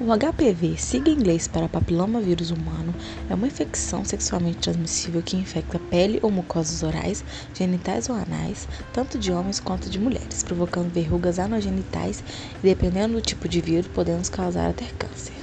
[0.00, 2.94] O HPV, sigla em inglês para papilomavírus humano,
[3.28, 9.18] é uma infecção sexualmente transmissível que infecta pele ou mucosas orais, genitais ou anais, tanto
[9.18, 12.24] de homens quanto de mulheres, provocando verrugas anogenitais
[12.60, 15.34] e, dependendo do tipo de vírus, podendo causar até câncer.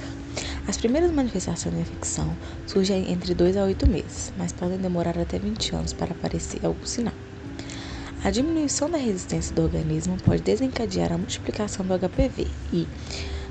[0.66, 2.36] As primeiras manifestações da infecção
[2.66, 6.84] surgem entre 2 a 8 meses, mas podem demorar até 20 anos para aparecer algum
[6.84, 7.14] sinal.
[8.24, 12.88] A diminuição da resistência do organismo pode desencadear a multiplicação do HPV e,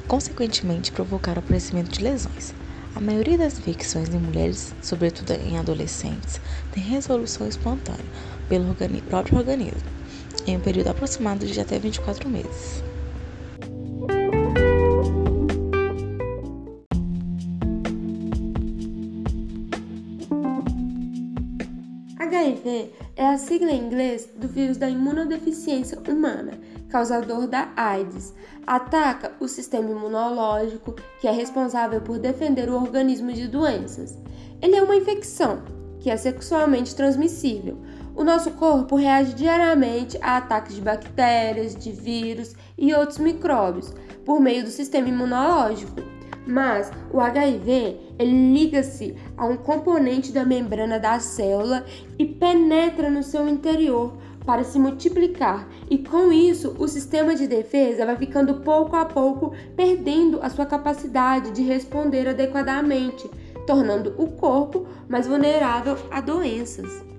[0.07, 2.53] consequentemente provocar o aparecimento de lesões.
[2.95, 8.05] A maioria das infecções em mulheres, sobretudo em adolescentes, tem resolução espontânea
[8.49, 9.89] pelo organi próprio organismo,
[10.47, 12.83] em um período aproximado de até 24 meses.
[23.15, 26.59] É a sigla em inglês do vírus da imunodeficiência humana,
[26.89, 28.33] causador da AIDS.
[28.65, 34.17] Ataca o sistema imunológico, que é responsável por defender o organismo de doenças.
[34.61, 35.61] Ele é uma infecção,
[35.99, 37.77] que é sexualmente transmissível.
[38.15, 43.93] O nosso corpo reage diariamente a ataques de bactérias, de vírus e outros micróbios
[44.25, 46.16] por meio do sistema imunológico.
[46.45, 51.85] Mas o HIV liga-se a um componente da membrana da célula
[52.17, 54.13] e penetra no seu interior
[54.45, 59.51] para se multiplicar, e com isso o sistema de defesa vai ficando pouco a pouco
[59.75, 63.29] perdendo a sua capacidade de responder adequadamente,
[63.65, 67.16] tornando o corpo mais vulnerável a doenças.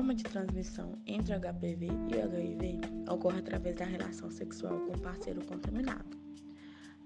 [0.00, 4.98] Forma de transmissão entre HPV e o HIV ocorre através da relação sexual com o
[4.98, 6.16] parceiro contaminado.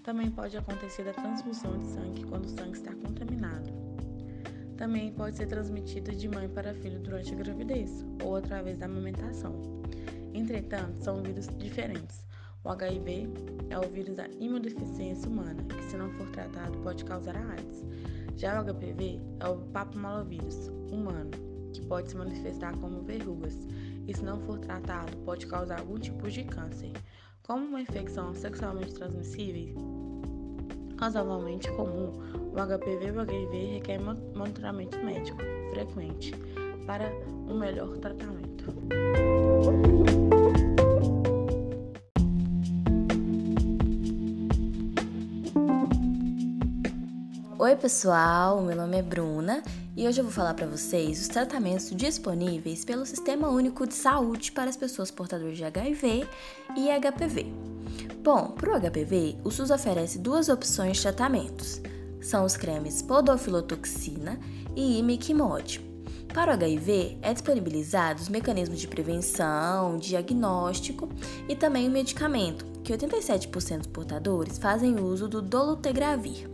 [0.01, 3.69] Também pode acontecer a transfusão de sangue quando o sangue está contaminado.
[4.77, 9.59] Também pode ser transmitida de mãe para filho durante a gravidez ou através da amamentação.
[10.33, 12.25] Entretanto, são vírus diferentes.
[12.63, 13.27] O HIV
[13.71, 17.83] é o vírus da imunodeficiência humana, que se não for tratado pode causar a AIDS.
[18.37, 23.67] Já o HPV é o papilomavirus humano, que pode se manifestar como verrugas
[24.07, 26.91] e se não for tratado pode causar algum tipo de câncer.
[27.43, 29.75] Como uma infecção sexualmente transmissível,
[30.97, 35.37] razoavelmente comum, o HPV e o HIV requer monitoramento médico
[35.71, 36.33] frequente
[36.85, 37.11] para
[37.47, 38.73] um melhor tratamento.
[47.75, 49.61] Oi, pessoal, meu nome é Bruna
[49.97, 54.53] e hoje eu vou falar para vocês os tratamentos disponíveis pelo Sistema Único de Saúde
[54.53, 56.25] para as pessoas portadoras de HIV
[56.77, 57.47] e HPV.
[58.23, 61.81] Bom, para o HPV, o SUS oferece duas opções de tratamentos.
[62.21, 64.39] São os cremes podofilotoxina
[64.73, 65.81] e imiquimod.
[66.33, 71.09] Para o HIV, é disponibilizado os mecanismos de prevenção, diagnóstico
[71.49, 76.47] e também o medicamento, que 87% dos portadores fazem uso do dolutegravir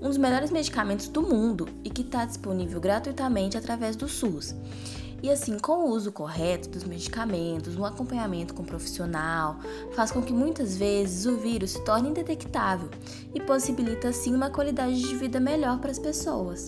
[0.00, 4.54] um dos melhores medicamentos do mundo e que está disponível gratuitamente através do SUS.
[5.22, 9.58] E assim, com o uso correto dos medicamentos, um acompanhamento com um profissional,
[9.92, 12.88] faz com que muitas vezes o vírus se torne indetectável
[13.34, 16.66] e possibilita assim uma qualidade de vida melhor para as pessoas.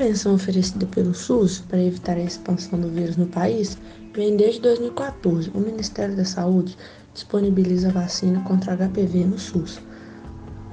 [0.00, 3.76] Prevenção oferecida pelo SUS para evitar a expansão do vírus no país
[4.14, 5.50] vem desde 2014.
[5.54, 6.74] O Ministério da Saúde
[7.12, 9.78] disponibiliza a vacina contra HPV no SUS.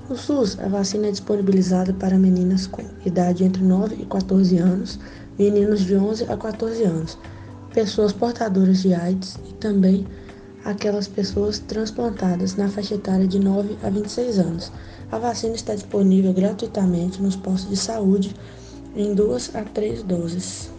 [0.09, 4.97] No SUS, a vacina é disponibilizada para meninas com idade entre 9 e 14 anos,
[5.37, 7.17] meninos de 11 a 14 anos,
[7.73, 10.07] pessoas portadoras de AIDS e também
[10.63, 14.71] aquelas pessoas transplantadas na faixa etária de 9 a 26 anos.
[15.11, 18.33] A vacina está disponível gratuitamente nos postos de saúde
[18.97, 20.71] em duas a três doses.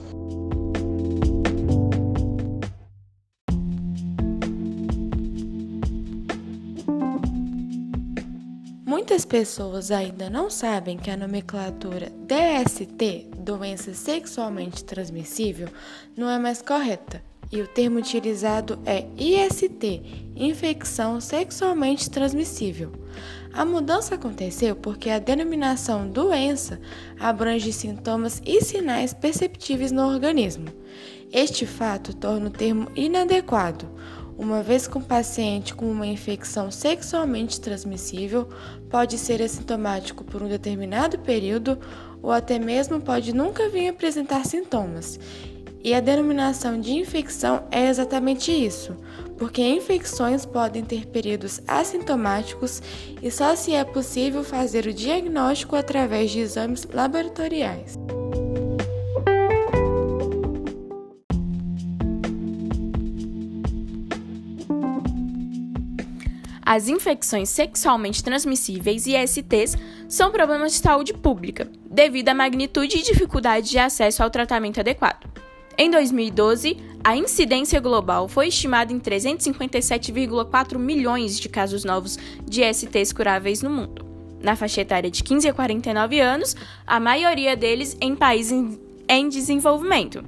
[8.85, 15.69] Muitas pessoas ainda não sabem que a nomenclatura DST, doença sexualmente transmissível,
[16.17, 20.03] não é mais correta e o termo utilizado é IST,
[20.37, 22.93] infecção sexualmente transmissível.
[23.53, 26.81] A mudança aconteceu porque a denominação doença
[27.19, 30.67] abrange sintomas e sinais perceptíveis no organismo.
[31.33, 33.89] Este fato torna o termo inadequado,
[34.39, 38.49] uma vez que um paciente com uma infecção sexualmente transmissível
[38.89, 41.77] pode ser assintomático por um determinado período
[42.23, 45.19] ou até mesmo pode nunca vir apresentar sintomas.
[45.83, 48.97] E a denominação de infecção é exatamente isso,
[49.37, 52.83] porque infecções podem ter períodos assintomáticos
[53.23, 57.97] e só se é possível fazer o diagnóstico através de exames laboratoriais.
[66.71, 69.75] As infecções sexualmente transmissíveis e STs
[70.07, 75.28] são problemas de saúde pública, devido à magnitude e dificuldade de acesso ao tratamento adequado.
[75.81, 83.13] Em 2012, a incidência global foi estimada em 357,4 milhões de casos novos de STs
[83.13, 84.05] curáveis no mundo.
[84.43, 88.77] Na faixa etária de 15 a 49 anos, a maioria deles em países
[89.09, 90.25] em desenvolvimento.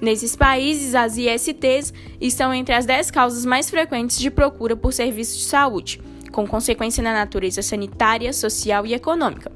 [0.00, 5.38] Nesses países, as ISTs estão entre as 10 causas mais frequentes de procura por serviços
[5.38, 6.02] de saúde,
[6.32, 9.52] com consequência na natureza sanitária, social e econômica.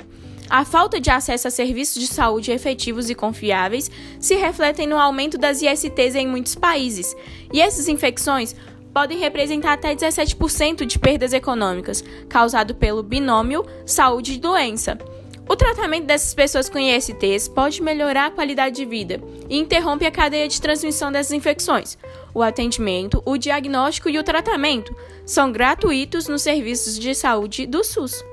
[0.49, 5.39] A falta de acesso a serviços de saúde efetivos e confiáveis se refletem no aumento
[5.39, 7.17] das ISTs em muitos países,
[7.53, 8.55] e essas infecções
[8.93, 14.97] podem representar até 17% de perdas econômicas, causado pelo binômio saúde e doença.
[15.49, 20.11] O tratamento dessas pessoas com ISTs pode melhorar a qualidade de vida e interrompe a
[20.11, 21.99] cadeia de transmissão dessas infecções.
[22.33, 28.25] O atendimento, o diagnóstico e o tratamento são gratuitos nos serviços de saúde do SUS.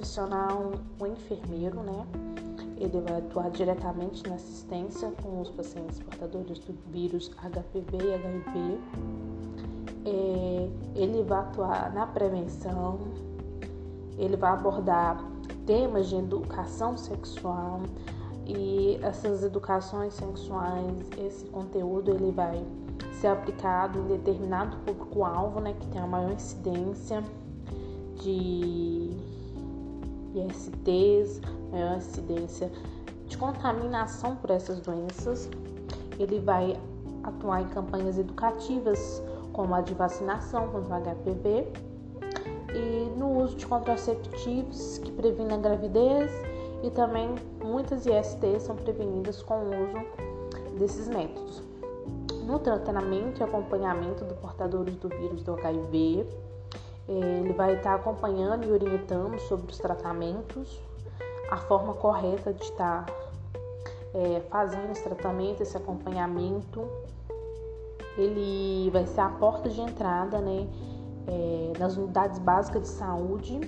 [0.00, 2.06] Profissional, o enfermeiro, né?
[2.78, 8.80] Ele vai atuar diretamente na assistência com os pacientes portadores do vírus HPV e HIV.
[10.06, 12.98] É, ele vai atuar na prevenção,
[14.16, 15.22] ele vai abordar
[15.66, 17.82] temas de educação sexual
[18.46, 22.64] e essas educações sexuais, esse conteúdo ele vai
[23.20, 27.22] ser aplicado em determinado público-alvo, né, que tem a maior incidência
[28.22, 29.29] de
[30.34, 31.40] ISTs,
[31.70, 32.70] maior incidência
[33.26, 35.48] de contaminação por essas doenças.
[36.18, 36.76] Ele vai
[37.22, 39.22] atuar em campanhas educativas,
[39.52, 41.66] como a de vacinação contra o HPV
[42.74, 46.30] e no uso de contraceptivos que previnem a gravidez
[46.82, 51.62] e também muitas ISTs são prevenidas com o uso desses métodos.
[52.44, 56.26] No tratamento e acompanhamento do portadores do vírus do HIV,
[57.10, 60.80] ele vai estar acompanhando e orientando sobre os tratamentos,
[61.50, 63.04] a forma correta de estar
[64.14, 66.86] é, fazendo esse tratamento, esse acompanhamento.
[68.16, 70.68] Ele vai ser a porta de entrada né,
[71.26, 73.60] é, nas unidades básicas de saúde.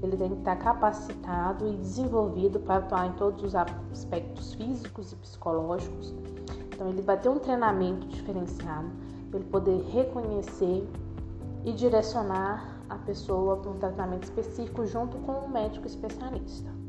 [0.00, 5.16] Ele tem que estar capacitado e desenvolvido para atuar em todos os aspectos físicos e
[5.16, 6.14] psicológicos.
[6.72, 8.88] Então, ele vai ter um treinamento diferenciado
[9.28, 10.88] para ele poder reconhecer
[11.64, 16.79] e direcionar a pessoa para um tratamento específico junto com um médico especialista.